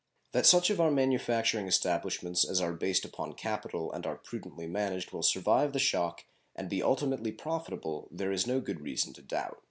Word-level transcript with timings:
That 0.31 0.47
such 0.47 0.71
of 0.71 0.81
our 0.81 0.89
manufacturing 0.89 1.67
establishments 1.67 2.43
as 2.43 2.59
are 2.59 2.73
based 2.73 3.05
upon 3.05 3.33
capital 3.35 3.91
and 3.93 4.03
are 4.07 4.15
prudently 4.17 4.65
managed 4.65 5.11
will 5.11 5.21
survive 5.21 5.73
the 5.73 5.77
shock 5.77 6.25
and 6.55 6.67
be 6.67 6.81
ultimately 6.81 7.31
profitable 7.31 8.07
there 8.11 8.31
is 8.31 8.47
no 8.47 8.61
good 8.61 8.81
reason 8.81 9.13
to 9.13 9.21
doubt. 9.21 9.59